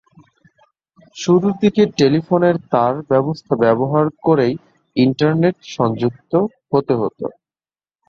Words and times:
শুরুর 1.15 1.53
দিকে 1.61 1.83
টেলিফোনের 1.97 2.55
তার 2.71 2.93
ব্যবস্থা 3.09 3.53
ব্যবহার 3.63 4.05
করেই 4.23 4.53
ইন্টারনেটে 4.95 5.63
সংযুক্ত 5.75 6.31
হতে 6.71 6.93
হত। 6.95 7.19